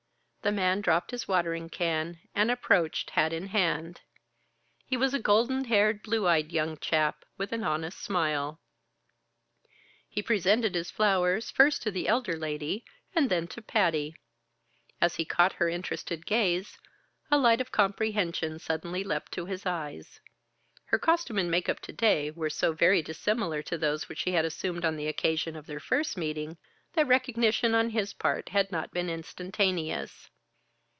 [0.43, 4.01] The man dropped his watering can, and approached, hat in hand.
[4.87, 8.59] He was a golden haired, blue eyed young chap with an honest smile.
[10.09, 12.83] He presented his flowers, first to the elder lady
[13.13, 14.15] and then to Patty.
[14.99, 16.79] As he caught her interested gaze,
[17.29, 20.21] a light of comprehension suddenly leaped to his eyes.
[20.85, 24.31] Her costume and make up to day were so very dissimilar to those which she
[24.31, 26.57] had assumed on the occasion of their first meeting,
[26.93, 30.27] that recognition on his part had not been instantaneous.